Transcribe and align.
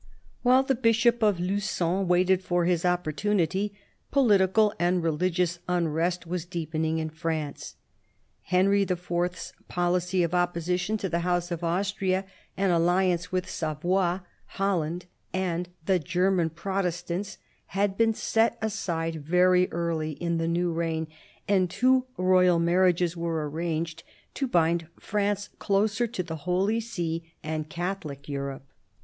While 0.41 0.63
the 0.63 0.73
Bishop 0.73 1.21
of 1.21 1.37
Lu^on 1.37 2.07
waited 2.07 2.43
for 2.43 2.65
his 2.65 2.85
opportunity, 2.85 3.75
political 4.09 4.73
and 4.79 5.03
religious 5.03 5.59
unrest 5.69 6.25
was 6.25 6.43
deepening 6.43 6.97
in 6.97 7.11
France. 7.11 7.75
Henry 8.45 8.81
IV.'s 8.81 9.53
policy 9.67 10.23
of 10.23 10.33
opposition 10.33 10.97
to 10.97 11.07
the 11.07 11.19
House 11.19 11.51
of 11.51 11.63
Austria 11.63 12.25
and 12.57 12.71
alliance 12.71 13.31
with 13.31 13.47
Savoy, 13.47 14.21
Holland, 14.47 15.05
and 15.33 15.69
the 15.85 15.99
German 15.99 16.49
Protestants, 16.49 17.37
had 17.67 17.95
been 17.95 18.15
set 18.15 18.57
aside 18.59 19.23
very 19.23 19.71
early 19.71 20.13
in 20.13 20.39
the 20.39 20.47
new 20.47 20.71
reign, 20.71 21.09
and 21.47 21.69
two 21.69 22.07
royal 22.17 22.57
marriages 22.57 23.15
were 23.15 23.47
arranged 23.47 24.01
to 24.33 24.47
bind 24.47 24.87
France 24.99 25.49
closer 25.59 26.07
to 26.07 26.23
the 26.23 26.37
Holy 26.37 26.79
See 26.79 27.31
and 27.43 27.69
Catholic 27.69 28.27
Europe. 28.27 28.63